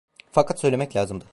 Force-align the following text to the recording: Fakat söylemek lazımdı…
Fakat 0.31 0.59
söylemek 0.59 0.95
lazımdı… 0.95 1.25